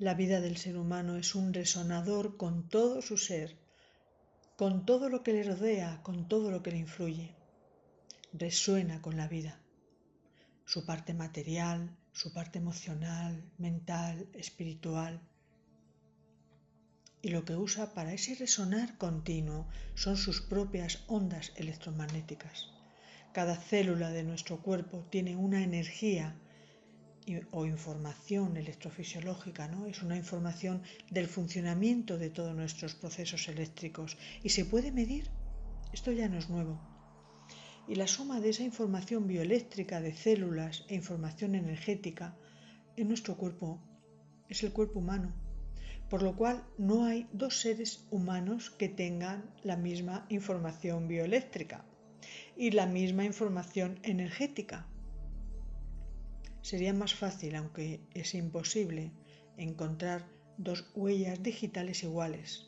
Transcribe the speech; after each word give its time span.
La 0.00 0.14
vida 0.14 0.40
del 0.40 0.56
ser 0.56 0.76
humano 0.76 1.16
es 1.16 1.34
un 1.34 1.52
resonador 1.52 2.36
con 2.36 2.68
todo 2.68 3.02
su 3.02 3.16
ser, 3.16 3.56
con 4.54 4.86
todo 4.86 5.08
lo 5.08 5.24
que 5.24 5.32
le 5.32 5.42
rodea, 5.42 6.04
con 6.04 6.28
todo 6.28 6.52
lo 6.52 6.62
que 6.62 6.70
le 6.70 6.78
influye. 6.78 7.34
Resuena 8.32 9.02
con 9.02 9.16
la 9.16 9.26
vida, 9.26 9.58
su 10.66 10.86
parte 10.86 11.14
material, 11.14 11.96
su 12.12 12.32
parte 12.32 12.60
emocional, 12.60 13.42
mental, 13.58 14.28
espiritual. 14.34 15.20
Y 17.20 17.30
lo 17.30 17.44
que 17.44 17.56
usa 17.56 17.92
para 17.92 18.12
ese 18.12 18.36
resonar 18.36 18.98
continuo 18.98 19.66
son 19.96 20.16
sus 20.16 20.40
propias 20.40 21.02
ondas 21.08 21.52
electromagnéticas. 21.56 22.68
Cada 23.32 23.56
célula 23.56 24.10
de 24.10 24.22
nuestro 24.22 24.62
cuerpo 24.62 25.08
tiene 25.10 25.34
una 25.34 25.64
energía 25.64 26.36
o 27.50 27.66
información 27.66 28.56
electrofisiológica, 28.56 29.68
¿no? 29.68 29.86
Es 29.86 30.02
una 30.02 30.16
información 30.16 30.82
del 31.10 31.28
funcionamiento 31.28 32.18
de 32.18 32.30
todos 32.30 32.54
nuestros 32.54 32.94
procesos 32.94 33.48
eléctricos 33.48 34.16
y 34.42 34.48
se 34.50 34.64
puede 34.64 34.92
medir. 34.92 35.30
Esto 35.92 36.12
ya 36.12 36.28
no 36.28 36.38
es 36.38 36.48
nuevo. 36.48 36.80
Y 37.86 37.94
la 37.94 38.06
suma 38.06 38.40
de 38.40 38.50
esa 38.50 38.62
información 38.62 39.26
bioeléctrica 39.26 40.00
de 40.00 40.14
células 40.14 40.84
e 40.88 40.94
información 40.94 41.54
energética 41.54 42.36
en 42.96 43.08
nuestro 43.08 43.36
cuerpo 43.36 43.80
es 44.48 44.62
el 44.62 44.72
cuerpo 44.72 44.98
humano. 44.98 45.32
Por 46.10 46.22
lo 46.22 46.36
cual 46.36 46.64
no 46.78 47.04
hay 47.04 47.28
dos 47.32 47.60
seres 47.60 48.06
humanos 48.10 48.70
que 48.70 48.88
tengan 48.88 49.50
la 49.62 49.76
misma 49.76 50.26
información 50.30 51.06
bioeléctrica 51.08 51.84
y 52.56 52.70
la 52.70 52.86
misma 52.86 53.24
información 53.24 53.98
energética. 54.02 54.86
Sería 56.62 56.92
más 56.92 57.14
fácil, 57.14 57.54
aunque 57.56 58.00
es 58.14 58.34
imposible, 58.34 59.12
encontrar 59.56 60.26
dos 60.56 60.90
huellas 60.94 61.42
digitales 61.42 62.02
iguales. 62.02 62.66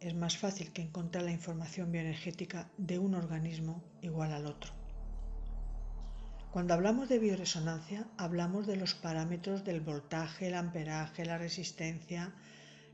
Es 0.00 0.14
más 0.14 0.36
fácil 0.36 0.72
que 0.72 0.82
encontrar 0.82 1.24
la 1.24 1.32
información 1.32 1.90
bioenergética 1.90 2.70
de 2.76 2.98
un 2.98 3.14
organismo 3.14 3.82
igual 4.00 4.32
al 4.32 4.46
otro. 4.46 4.72
Cuando 6.52 6.72
hablamos 6.72 7.08
de 7.08 7.18
bioresonancia, 7.18 8.06
hablamos 8.16 8.66
de 8.66 8.76
los 8.76 8.94
parámetros 8.94 9.64
del 9.64 9.80
voltaje, 9.80 10.48
el 10.48 10.54
amperaje, 10.54 11.26
la 11.26 11.36
resistencia, 11.36 12.32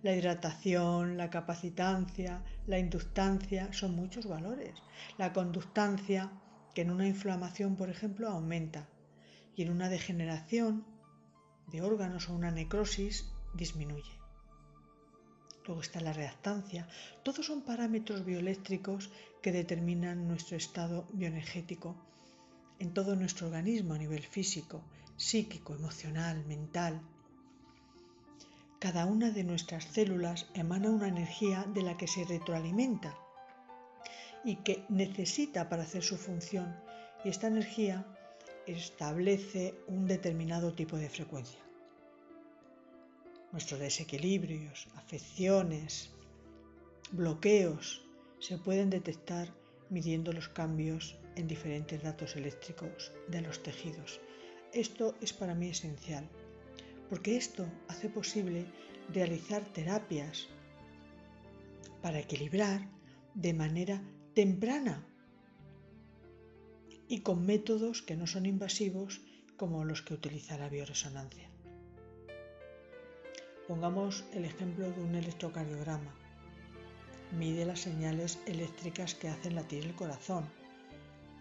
la 0.03 0.15
hidratación, 0.15 1.17
la 1.17 1.31
capacitancia, 1.31 2.43
la 2.67 2.79
inductancia, 2.79 3.73
son 3.73 3.95
muchos 3.95 4.27
valores. 4.27 4.75
La 5.19 5.33
conductancia, 5.33 6.31
que 6.75 6.83
en 6.83 6.91
una 6.91 7.07
inflamación, 7.07 7.77
por 7.77 7.89
ejemplo, 7.91 8.29
aumenta 8.29 8.89
y 9.57 9.63
en 9.63 9.71
una 9.71 9.89
degeneración 9.89 10.85
de 11.69 11.83
órganos 11.83 12.29
o 12.29 12.35
una 12.35 12.51
necrosis 12.51 13.31
disminuye. 13.55 14.13
Luego 15.67 15.81
está 15.81 16.01
la 16.01 16.13
reactancia. 16.13 16.89
Todos 17.23 17.47
son 17.47 17.63
parámetros 17.63 18.25
bioeléctricos 18.25 19.11
que 19.41 19.53
determinan 19.53 20.29
nuestro 20.29 20.57
estado 20.57 21.07
bioenergético 21.13 21.97
en 22.79 22.93
todo 22.93 23.17
nuestro 23.17 23.47
organismo 23.47 23.95
a 23.95 23.99
nivel 23.99 24.23
físico, 24.23 24.83
psíquico, 25.17 25.75
emocional, 25.75 26.45
mental, 26.45 27.01
cada 28.85 29.07
una 29.07 29.31
de 29.31 29.45
nuestras 29.45 29.85
células 29.85 30.47
emana 30.53 30.91
una 30.91 31.09
energía 31.09 31.65
de 31.73 31.81
la 31.81 31.97
que 31.97 32.07
se 32.07 32.23
retroalimenta 32.27 33.17
y 34.45 34.57
que 34.57 34.85
necesita 34.89 35.69
para 35.69 35.85
hacer 35.85 36.03
su 36.03 36.17
función 36.17 36.77
y 37.25 37.29
esta 37.31 37.47
energía 37.47 38.07
establece 38.67 39.75
un 39.89 40.07
determinado 40.07 40.73
tipo 40.73 40.97
de 40.97 41.09
frecuencia. 41.09 41.61
Nuestros 43.53 43.81
desequilibrios, 43.81 44.89
afecciones, 44.97 46.11
bloqueos 47.13 48.05
se 48.41 48.59
pueden 48.59 48.91
detectar 48.91 49.49
midiendo 49.91 50.33
los 50.33 50.49
cambios 50.49 51.17
en 51.37 51.47
diferentes 51.47 52.03
datos 52.03 52.37
eléctricos 52.37 53.13
de 53.29 53.43
los 53.43 53.63
tejidos. 53.63 54.21
Esto 54.73 55.15
es 55.21 55.33
para 55.33 55.55
mí 55.55 55.69
esencial 55.69 56.29
porque 57.09 57.37
esto 57.37 57.67
hace 57.89 58.09
posible 58.09 58.67
realizar 59.13 59.63
terapias 59.73 60.49
para 62.03 62.19
equilibrar 62.19 62.89
de 63.35 63.55
manera 63.55 64.03
temprana 64.35 65.07
y 67.09 67.21
con 67.21 67.47
métodos 67.47 68.03
que 68.03 68.17
no 68.17 68.27
son 68.27 68.47
invasivos 68.47 69.21
como 69.57 69.85
los 69.85 70.03
que 70.03 70.15
utiliza 70.15 70.59
la 70.59 70.69
bioresonancia. 70.69 71.49
Pongamos 73.69 74.25
el 74.33 74.45
ejemplo 74.45 74.91
de 74.91 75.03
un 75.03 75.15
electrocardiograma. 75.15 76.15
Mide 77.39 77.65
las 77.65 77.81
señales 77.81 78.39
eléctricas 78.47 79.15
que 79.15 79.29
hacen 79.29 79.55
latir 79.55 79.85
el 79.85 79.95
corazón. 79.95 80.45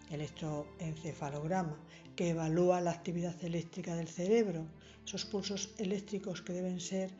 Electroencefalograma, 0.10 1.78
que 2.16 2.30
evalúa 2.30 2.82
la 2.82 2.92
actividad 2.92 3.44
eléctrica 3.44 3.96
del 3.96 4.08
cerebro 4.08 4.68
esos 5.06 5.26
pulsos 5.26 5.74
eléctricos 5.78 6.42
que 6.42 6.54
deben 6.54 6.80
ser 6.80 7.12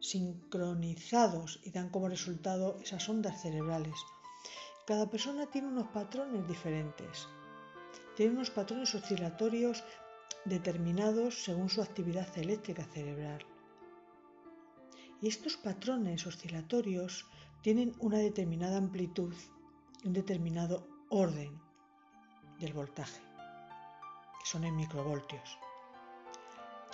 sincronizados 0.00 1.60
y 1.64 1.70
dan 1.70 1.88
como 1.88 2.08
resultado 2.08 2.78
esas 2.82 3.08
ondas 3.08 3.40
cerebrales. 3.42 3.98
Cada 4.86 5.08
persona 5.08 5.46
tiene 5.46 5.68
unos 5.68 5.88
patrones 5.88 6.46
diferentes, 6.46 7.28
tiene 8.16 8.32
unos 8.32 8.50
patrones 8.50 8.94
oscilatorios 8.94 9.82
determinados 10.44 11.42
según 11.42 11.68
su 11.68 11.80
actividad 11.82 12.28
eléctrica 12.36 12.84
cerebral. 12.84 13.44
Y 15.20 15.28
estos 15.28 15.56
patrones 15.56 16.26
oscilatorios 16.26 17.26
tienen 17.62 17.94
una 17.98 18.18
determinada 18.18 18.76
amplitud 18.76 19.34
y 20.02 20.08
un 20.08 20.12
determinado 20.12 20.86
orden 21.08 21.58
del 22.58 22.74
voltaje, 22.74 23.20
que 24.40 24.46
son 24.46 24.64
en 24.64 24.76
microvoltios 24.76 25.58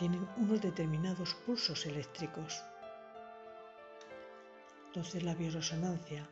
tienen 0.01 0.27
unos 0.39 0.63
determinados 0.63 1.35
pulsos 1.45 1.85
eléctricos. 1.85 2.65
Entonces 4.87 5.23
la 5.23 5.35
bioresonancia 5.35 6.27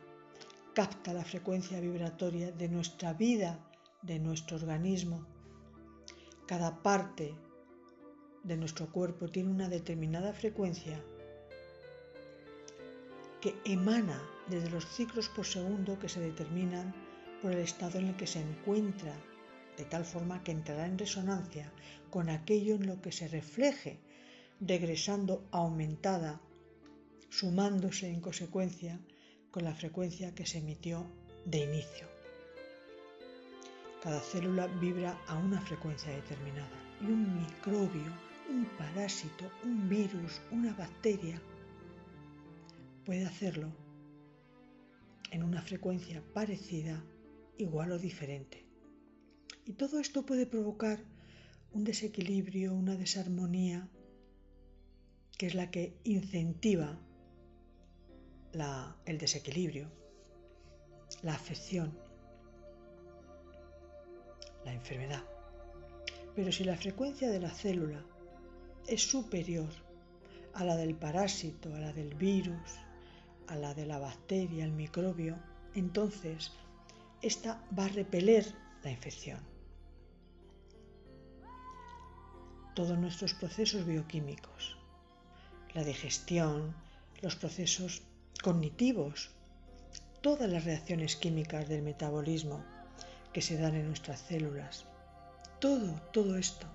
capta 0.79 1.11
la 1.11 1.25
frecuencia 1.25 1.81
vibratoria 1.81 2.53
de 2.53 2.69
nuestra 2.69 3.11
vida, 3.11 3.59
de 4.01 4.17
nuestro 4.17 4.55
organismo. 4.55 5.27
Cada 6.47 6.81
parte 6.81 7.35
de 8.45 8.55
nuestro 8.55 8.89
cuerpo 8.89 9.27
tiene 9.27 9.51
una 9.51 9.67
determinada 9.67 10.31
frecuencia 10.31 11.03
que 13.41 13.55
emana 13.65 14.23
desde 14.47 14.69
los 14.69 14.85
ciclos 14.85 15.27
por 15.27 15.45
segundo 15.45 15.99
que 15.99 16.07
se 16.07 16.21
determinan 16.21 16.95
por 17.41 17.51
el 17.51 17.59
estado 17.59 17.99
en 17.99 18.07
el 18.07 18.15
que 18.15 18.27
se 18.27 18.39
encuentra 18.39 19.13
de 19.75 19.83
tal 19.83 20.05
forma 20.05 20.45
que 20.45 20.53
entrará 20.53 20.85
en 20.85 20.97
resonancia 20.97 21.73
con 22.09 22.29
aquello 22.29 22.75
en 22.75 22.87
lo 22.87 23.01
que 23.01 23.11
se 23.11 23.27
refleje, 23.27 23.99
regresando 24.61 25.45
aumentada, 25.51 26.39
sumándose 27.29 28.07
en 28.07 28.21
consecuencia 28.21 28.97
con 29.51 29.63
la 29.63 29.73
frecuencia 29.73 30.33
que 30.35 30.45
se 30.45 30.59
emitió 30.59 31.05
de 31.45 31.59
inicio. 31.59 32.07
Cada 34.03 34.21
célula 34.21 34.67
vibra 34.67 35.19
a 35.27 35.37
una 35.37 35.59
frecuencia 35.61 36.11
determinada 36.11 36.69
y 37.01 37.05
un 37.05 37.41
microbio, 37.41 38.13
un 38.49 38.65
parásito, 38.77 39.51
un 39.63 39.89
virus, 39.89 40.41
una 40.51 40.73
bacteria 40.73 41.41
puede 43.05 43.25
hacerlo 43.25 43.71
en 45.31 45.43
una 45.43 45.61
frecuencia 45.61 46.23
parecida, 46.33 47.03
igual 47.57 47.91
o 47.91 47.99
diferente. 47.99 48.65
Y 49.65 49.73
todo 49.73 49.99
esto 49.99 50.25
puede 50.25 50.45
provocar 50.45 50.99
un 51.71 51.83
desequilibrio, 51.83 52.73
una 52.73 52.95
desarmonía, 52.95 53.89
que 55.37 55.47
es 55.47 55.55
la 55.55 55.69
que 55.71 55.97
incentiva 56.03 56.99
el 58.53 59.17
desequilibrio, 59.17 59.87
la 61.23 61.33
afección, 61.33 61.97
la 64.65 64.73
enfermedad. 64.73 65.23
Pero 66.35 66.51
si 66.51 66.63
la 66.63 66.77
frecuencia 66.77 67.29
de 67.29 67.39
la 67.39 67.49
célula 67.49 68.03
es 68.87 69.01
superior 69.01 69.69
a 70.53 70.63
la 70.63 70.75
del 70.75 70.95
parásito, 70.95 71.73
a 71.75 71.79
la 71.79 71.93
del 71.93 72.15
virus, 72.15 72.77
a 73.47 73.55
la 73.55 73.73
de 73.73 73.85
la 73.85 73.99
bacteria, 73.99 74.65
el 74.65 74.71
microbio, 74.71 75.37
entonces 75.75 76.51
esta 77.21 77.63
va 77.77 77.85
a 77.85 77.89
repeler 77.89 78.45
la 78.83 78.91
infección. 78.91 79.39
todos 82.79 82.97
nuestros 82.97 83.33
procesos 83.33 83.85
bioquímicos, 83.85 84.77
la 85.73 85.83
digestión, 85.83 86.73
los 87.21 87.35
procesos 87.35 88.03
cognitivos, 88.41 89.31
todas 90.21 90.49
las 90.49 90.65
reacciones 90.65 91.15
químicas 91.15 91.67
del 91.67 91.81
metabolismo 91.81 92.63
que 93.33 93.41
se 93.41 93.57
dan 93.57 93.75
en 93.75 93.87
nuestras 93.87 94.21
células. 94.21 94.85
Todo, 95.59 96.01
todo 96.13 96.37
esto 96.37 96.67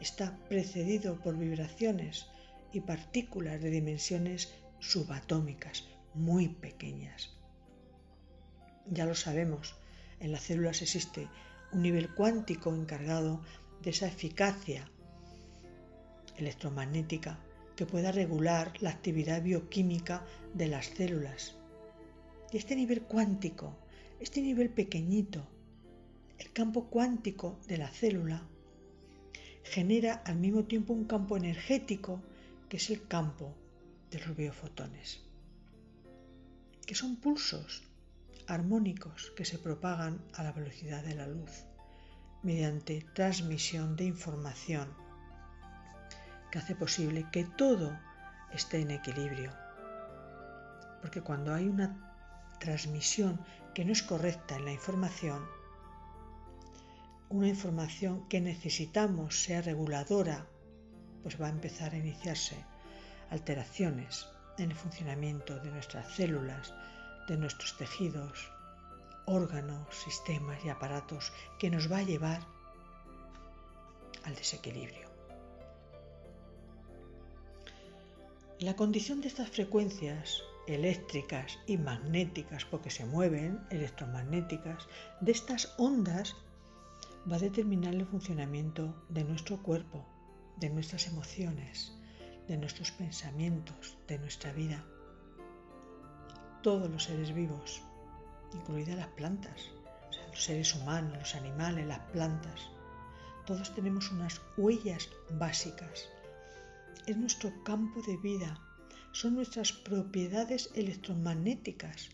está 0.00 0.36
precedido 0.48 1.16
por 1.16 1.36
vibraciones 1.36 2.26
y 2.72 2.80
partículas 2.80 3.62
de 3.62 3.70
dimensiones 3.70 4.52
subatómicas 4.80 5.84
muy 6.14 6.48
pequeñas. 6.48 7.30
Ya 8.86 9.04
lo 9.04 9.14
sabemos, 9.14 9.76
en 10.20 10.32
las 10.32 10.42
células 10.42 10.82
existe 10.82 11.28
un 11.72 11.82
nivel 11.82 12.14
cuántico 12.14 12.74
encargado 12.74 13.42
de 13.82 13.90
esa 13.90 14.06
eficacia 14.06 14.90
electromagnética 16.36 17.38
que 17.76 17.86
pueda 17.86 18.10
regular 18.10 18.72
la 18.80 18.90
actividad 18.90 19.42
bioquímica 19.42 20.24
de 20.54 20.66
las 20.66 20.86
células. 20.86 21.54
Y 22.50 22.56
este 22.56 22.74
nivel 22.74 23.02
cuántico, 23.02 23.76
este 24.18 24.40
nivel 24.40 24.70
pequeñito, 24.70 25.46
el 26.38 26.52
campo 26.52 26.86
cuántico 26.86 27.58
de 27.68 27.76
la 27.76 27.88
célula, 27.88 28.42
genera 29.62 30.14
al 30.14 30.36
mismo 30.36 30.64
tiempo 30.64 30.94
un 30.94 31.04
campo 31.04 31.36
energético 31.36 32.22
que 32.68 32.78
es 32.78 32.90
el 32.90 33.06
campo 33.06 33.54
de 34.10 34.20
los 34.20 34.36
biofotones, 34.36 35.20
que 36.86 36.94
son 36.94 37.16
pulsos 37.16 37.82
armónicos 38.46 39.32
que 39.36 39.44
se 39.44 39.58
propagan 39.58 40.20
a 40.34 40.42
la 40.44 40.52
velocidad 40.52 41.04
de 41.04 41.14
la 41.14 41.26
luz 41.26 41.50
mediante 42.42 43.04
transmisión 43.12 43.96
de 43.96 44.04
información 44.04 45.05
que 46.50 46.58
hace 46.58 46.74
posible 46.74 47.26
que 47.32 47.44
todo 47.44 47.98
esté 48.52 48.80
en 48.80 48.90
equilibrio. 48.90 49.52
Porque 51.00 51.22
cuando 51.22 51.54
hay 51.54 51.68
una 51.68 51.96
transmisión 52.58 53.40
que 53.74 53.84
no 53.84 53.92
es 53.92 54.02
correcta 54.02 54.56
en 54.56 54.64
la 54.64 54.72
información, 54.72 55.44
una 57.28 57.48
información 57.48 58.28
que 58.28 58.40
necesitamos 58.40 59.42
sea 59.42 59.60
reguladora, 59.62 60.46
pues 61.22 61.40
va 61.40 61.46
a 61.46 61.50
empezar 61.50 61.92
a 61.92 61.98
iniciarse 61.98 62.64
alteraciones 63.30 64.26
en 64.58 64.70
el 64.70 64.76
funcionamiento 64.76 65.58
de 65.58 65.70
nuestras 65.70 66.14
células, 66.14 66.72
de 67.28 67.36
nuestros 67.36 67.76
tejidos, 67.76 68.50
órganos, 69.26 69.92
sistemas 69.94 70.64
y 70.64 70.68
aparatos 70.68 71.32
que 71.58 71.70
nos 71.70 71.90
va 71.90 71.98
a 71.98 72.02
llevar 72.02 72.40
al 74.24 74.34
desequilibrio. 74.34 75.05
La 78.58 78.74
condición 78.74 79.20
de 79.20 79.28
estas 79.28 79.50
frecuencias 79.50 80.42
eléctricas 80.66 81.58
y 81.66 81.76
magnéticas, 81.76 82.64
porque 82.64 82.88
se 82.88 83.04
mueven, 83.04 83.60
electromagnéticas, 83.68 84.88
de 85.20 85.32
estas 85.32 85.74
ondas 85.76 86.34
va 87.30 87.36
a 87.36 87.40
determinar 87.40 87.94
el 87.94 88.06
funcionamiento 88.06 89.04
de 89.10 89.24
nuestro 89.24 89.62
cuerpo, 89.62 90.06
de 90.56 90.70
nuestras 90.70 91.06
emociones, 91.06 91.92
de 92.48 92.56
nuestros 92.56 92.92
pensamientos, 92.92 93.98
de 94.08 94.18
nuestra 94.18 94.54
vida. 94.54 94.86
Todos 96.62 96.88
los 96.88 97.04
seres 97.04 97.34
vivos, 97.34 97.82
incluidas 98.54 98.96
las 98.96 99.08
plantas, 99.08 99.70
los 100.30 100.42
seres 100.42 100.74
humanos, 100.74 101.18
los 101.18 101.34
animales, 101.34 101.86
las 101.86 102.00
plantas, 102.10 102.70
todos 103.44 103.74
tenemos 103.74 104.10
unas 104.12 104.40
huellas 104.56 105.10
básicas. 105.32 106.08
Es 107.04 107.16
nuestro 107.16 107.62
campo 107.62 108.00
de 108.02 108.16
vida, 108.16 108.60
son 109.12 109.34
nuestras 109.34 109.72
propiedades 109.72 110.70
electromagnéticas, 110.74 112.10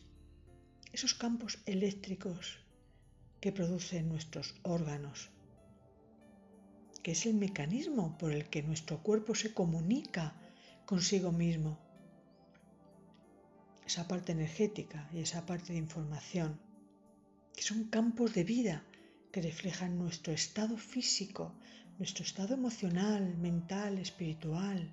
esos 0.93 1.15
campos 1.15 1.59
eléctricos 1.67 2.59
que 3.41 3.53
producen 3.53 4.09
nuestros 4.09 4.55
órganos, 4.63 5.31
que 7.03 7.13
es 7.13 7.27
el 7.27 7.35
mecanismo 7.35 8.17
por 8.19 8.33
el 8.33 8.49
que 8.51 8.63
nuestro 8.63 9.03
cuerpo 9.03 9.35
se 9.35 9.55
comunica 9.55 10.35
consigo 10.85 11.33
mismo. 11.33 11.79
Esa 13.87 14.07
parte 14.07 14.33
energética 14.33 15.09
y 15.13 15.21
esa 15.21 15.45
parte 15.47 15.73
de 15.73 15.79
información, 15.79 16.61
que 17.55 17.63
son 17.63 17.85
campos 17.85 18.35
de 18.35 18.45
vida 18.45 18.85
que 19.33 19.43
reflejan 19.43 19.99
nuestro 19.99 20.33
estado 20.33 20.77
físico, 20.77 21.55
nuestro 22.03 22.25
estado 22.25 22.55
emocional, 22.55 23.37
mental, 23.37 23.97
espiritual, 23.99 24.93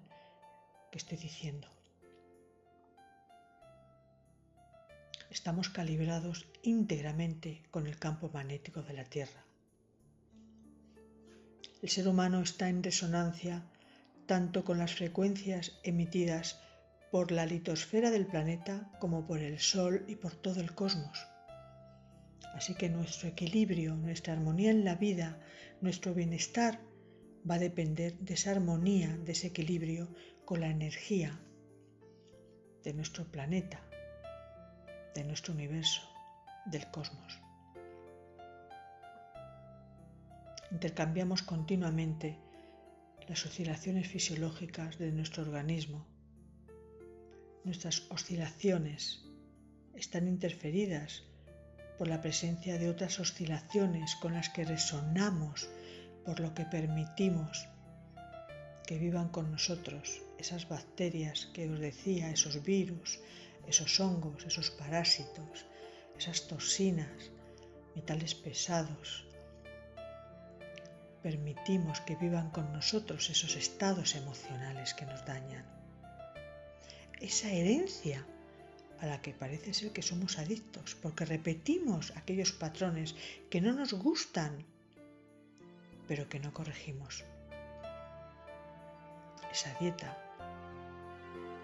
que 0.92 1.00
estoy 1.00 1.18
diciendo. 1.18 1.68
estamos 5.32 5.70
calibrados 5.70 6.46
íntegramente 6.62 7.64
con 7.72 7.88
el 7.88 7.98
campo 7.98 8.30
magnético 8.32 8.84
de 8.84 8.94
la 8.94 9.06
Tierra. 9.06 9.44
El 11.82 11.90
ser 11.90 12.08
humano 12.08 12.42
está 12.42 12.70
en 12.70 12.84
resonancia 12.84 13.64
tanto 14.28 14.64
con 14.64 14.78
las 14.78 14.94
frecuencias 14.94 15.80
emitidas 15.82 16.60
por 17.12 17.32
la 17.32 17.48
litosfera 17.48 18.12
del 18.12 18.28
planeta 18.28 18.92
como 19.00 19.26
por 19.26 19.40
el 19.40 19.58
Sol 19.60 20.06
y 20.08 20.16
por 20.16 20.36
todo 20.36 20.62
el 20.62 20.76
cosmos. 20.76 21.18
Así 22.54 22.76
que 22.76 22.88
nuestro 22.90 23.30
equilibrio, 23.30 23.96
nuestra 23.96 24.34
armonía 24.34 24.70
en 24.70 24.86
la 24.86 24.94
vida, 24.94 25.40
nuestro 25.82 26.14
bienestar 26.14 26.88
va 27.50 27.56
a 27.56 27.60
depender 27.60 28.18
de 28.19 28.34
esa 28.34 28.51
armonía, 28.51 29.18
de 29.18 29.31
ese 29.31 29.48
equilibrio 29.48 30.13
con 30.46 30.60
la 30.60 30.68
energía 30.68 31.40
de 32.84 32.94
nuestro 32.94 33.25
planeta 33.31 33.90
de 35.16 35.24
nuestro 35.24 35.54
universo, 35.54 36.01
del 36.66 36.90
cosmos. 36.92 37.40
Intercambiamos 40.72 41.42
continuamente 41.42 42.38
las 43.28 43.46
oscilaciones 43.46 44.07
fisiológicas 44.07 44.98
de 44.98 45.12
nuestro 45.12 45.44
organismo. 45.44 46.07
Nuestras 47.63 48.10
oscilaciones 48.10 49.25
están 49.95 50.28
interferidas 50.28 51.24
por 51.98 52.07
la 52.07 52.22
presencia 52.22 52.78
de 52.78 52.90
otras 52.90 53.19
oscilaciones 53.19 54.16
con 54.16 54.34
las 54.34 54.50
que 54.50 54.63
resonamos, 54.63 55.69
por 56.30 56.42
lo 56.42 56.54
que 56.54 56.64
permitimos 56.64 57.68
que 58.86 59.00
vivan 59.00 59.30
con 59.30 59.50
nosotros 59.50 60.22
esas 60.38 60.70
bacterias 60.70 61.50
que 61.54 61.68
os 61.68 61.80
decía, 61.80 62.30
esos 62.30 62.62
virus, 62.62 63.18
esos 63.66 64.00
hongos, 64.00 64.46
esos 64.46 64.70
parásitos, 64.70 65.66
esas 66.20 66.46
toxinas, 66.48 67.18
metales 67.96 68.36
pesados. 68.36 69.26
Permitimos 71.24 72.00
que 72.02 72.16
vivan 72.16 72.52
con 72.52 72.72
nosotros 72.78 73.31
esos 73.31 73.56
estados 73.56 74.14
emocionales 74.14 74.94
que 74.94 75.07
nos 75.07 75.26
dañan. 75.26 75.66
Esa 77.19 77.50
herencia 77.52 78.24
a 79.02 79.07
la 79.07 79.19
que 79.24 79.33
parece 79.33 79.74
ser 79.74 79.90
que 79.94 80.04
somos 80.04 80.38
adictos, 80.38 80.94
porque 81.02 81.26
repetimos 81.26 82.14
aquellos 82.16 82.52
patrones 82.52 83.16
que 83.50 83.62
no 83.62 83.74
nos 83.74 83.94
gustan, 83.94 84.64
pero 86.09 86.28
que 86.28 86.39
no 86.39 86.51
corregimos. 86.51 87.23
Esa 89.51 89.71
dieta 89.80 90.18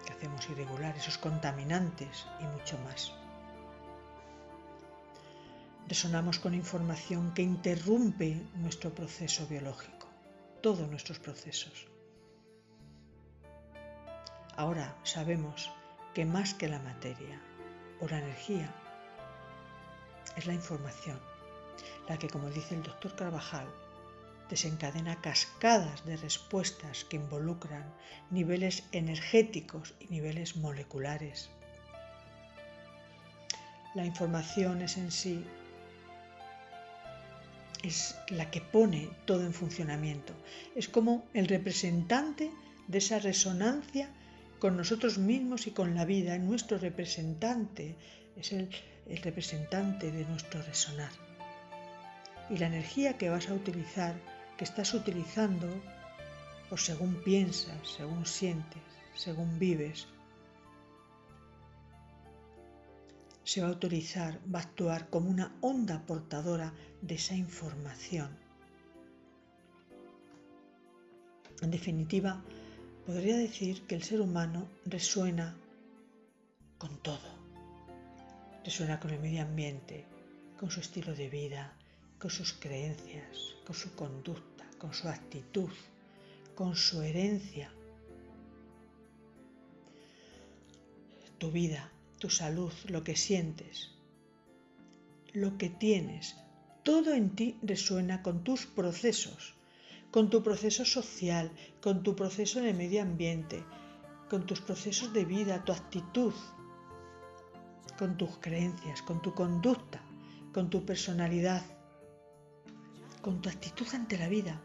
que 0.04 0.12
hacemos 0.12 0.48
irregular, 0.48 0.96
esos 0.96 1.18
contaminantes 1.18 2.24
y 2.38 2.44
mucho 2.44 2.78
más. 2.78 3.12
Resonamos 5.88 6.38
con 6.38 6.54
información 6.54 7.34
que 7.34 7.42
interrumpe 7.42 8.40
nuestro 8.54 8.94
proceso 8.94 9.48
biológico, 9.48 10.06
todos 10.62 10.88
nuestros 10.88 11.18
procesos. 11.18 11.88
Ahora 14.56 14.96
sabemos 15.02 15.72
que 16.14 16.24
más 16.24 16.54
que 16.54 16.68
la 16.68 16.78
materia 16.78 17.42
o 18.00 18.06
la 18.06 18.18
energía 18.18 18.72
es 20.36 20.46
la 20.46 20.54
información, 20.54 21.18
la 22.08 22.16
que, 22.16 22.28
como 22.28 22.48
dice 22.50 22.76
el 22.76 22.84
doctor 22.84 23.16
Carvajal, 23.16 23.66
desencadena 24.50 25.20
cascadas 25.20 26.04
de 26.04 26.16
respuestas 26.16 27.04
que 27.04 27.16
involucran 27.16 27.84
niveles 28.30 28.84
energéticos 28.92 29.94
y 30.00 30.06
niveles 30.06 30.56
moleculares. 30.56 31.50
La 33.94 34.04
información 34.04 34.82
es 34.82 34.96
en 34.96 35.10
sí 35.10 35.44
es 37.82 38.16
la 38.28 38.50
que 38.50 38.60
pone 38.60 39.08
todo 39.24 39.44
en 39.44 39.52
funcionamiento. 39.52 40.32
Es 40.74 40.88
como 40.88 41.24
el 41.34 41.46
representante 41.48 42.50
de 42.88 42.98
esa 42.98 43.18
resonancia 43.18 44.10
con 44.58 44.76
nosotros 44.76 45.18
mismos 45.18 45.66
y 45.66 45.70
con 45.70 45.94
la 45.94 46.04
vida. 46.04 46.38
Nuestro 46.38 46.78
representante 46.78 47.96
es 48.36 48.52
el, 48.52 48.70
representante 49.22 50.10
de 50.10 50.24
nuestro 50.24 50.60
resonar. 50.62 51.12
Y 52.50 52.58
la 52.58 52.66
energía 52.66 53.16
que 53.16 53.30
vas 53.30 53.48
a 53.48 53.54
utilizar 53.54 54.14
que 54.56 54.64
estás 54.64 54.94
utilizando 54.94 55.68
o 56.70 56.76
según 56.76 57.22
piensas, 57.22 57.78
según 57.96 58.26
sientes, 58.26 58.82
según 59.14 59.58
vives, 59.58 60.08
se 63.44 63.62
va 63.62 63.68
a 63.68 63.78
utilizar, 63.78 64.40
va 64.52 64.58
a 64.58 64.62
actuar 64.62 65.08
como 65.08 65.30
una 65.30 65.54
onda 65.60 66.04
portadora 66.04 66.74
de 67.00 67.14
esa 67.14 67.36
información. 67.36 68.36
En 71.62 71.70
definitiva, 71.70 72.42
podría 73.06 73.36
decir 73.36 73.86
que 73.86 73.94
el 73.94 74.02
ser 74.02 74.20
humano 74.20 74.68
resuena 74.84 75.56
con 76.76 76.98
todo. 76.98 77.36
Resuena 78.64 78.98
con 78.98 79.12
el 79.12 79.20
medio 79.20 79.42
ambiente, 79.42 80.04
con 80.58 80.70
su 80.70 80.80
estilo 80.80 81.14
de 81.14 81.30
vida, 81.30 81.72
con 82.18 82.30
sus 82.30 82.52
creencias, 82.54 83.56
con 83.66 83.74
su 83.74 83.94
conducta, 83.94 84.64
con 84.78 84.92
su 84.94 85.08
actitud, 85.08 85.70
con 86.54 86.74
su 86.74 87.02
herencia. 87.02 87.70
Tu 91.38 91.50
vida, 91.50 91.92
tu 92.18 92.30
salud, 92.30 92.72
lo 92.88 93.04
que 93.04 93.16
sientes, 93.16 93.90
lo 95.32 95.58
que 95.58 95.68
tienes, 95.68 96.36
todo 96.82 97.12
en 97.12 97.36
ti 97.36 97.58
resuena 97.62 98.22
con 98.22 98.42
tus 98.42 98.64
procesos, 98.64 99.54
con 100.10 100.30
tu 100.30 100.42
proceso 100.42 100.84
social, 100.86 101.50
con 101.82 102.02
tu 102.02 102.16
proceso 102.16 102.58
en 102.58 102.66
el 102.66 102.74
medio 102.74 103.02
ambiente, 103.02 103.62
con 104.30 104.46
tus 104.46 104.62
procesos 104.62 105.12
de 105.12 105.26
vida, 105.26 105.62
tu 105.64 105.72
actitud, 105.72 106.32
con 107.98 108.16
tus 108.16 108.38
creencias, 108.38 109.02
con 109.02 109.20
tu 109.20 109.34
conducta, 109.34 110.00
con 110.54 110.70
tu 110.70 110.86
personalidad, 110.86 111.62
con 113.26 113.42
tu 113.42 113.48
actitud 113.48 113.88
ante 113.92 114.16
la 114.16 114.28
vida. 114.28 114.62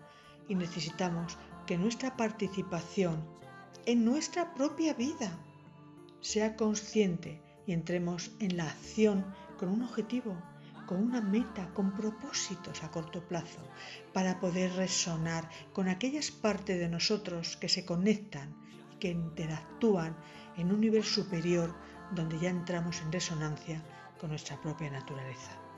Y 0.48 0.54
necesitamos 0.54 1.40
que 1.66 1.80
nuestra 1.80 2.16
participación 2.16 3.26
en 3.88 4.06
nuestra 4.06 4.54
propia 4.54 4.94
vida 4.94 5.36
sea 6.20 6.56
consciente 6.56 7.42
y 7.66 7.74
entremos 7.74 8.30
en 8.40 8.58
la 8.58 8.66
acción 8.66 9.26
con 9.58 9.70
un 9.70 9.82
objetivo, 9.82 10.38
con 10.86 11.02
una 11.02 11.22
meta, 11.22 11.74
con 11.74 11.96
propósitos 11.96 12.84
a 12.84 12.92
corto 12.92 13.28
plazo, 13.28 13.68
para 14.14 14.40
poder 14.40 14.74
resonar 14.74 15.50
con 15.74 15.90
aquellas 15.90 16.30
partes 16.30 16.78
de 16.78 16.88
nosotros 16.88 17.58
que 17.58 17.68
se 17.68 17.84
conectan 17.84 18.56
y 18.94 18.98
que 18.98 19.10
interactúan 19.10 20.16
en 20.56 20.72
un 20.72 20.82
nivel 20.82 21.04
superior 21.04 21.74
donde 22.12 22.38
ya 22.38 22.52
entramos 22.52 23.02
en 23.02 23.12
resonancia 23.12 23.84
con 24.20 24.30
nuestra 24.30 24.62
propia 24.62 24.92
naturaleza. 24.92 25.71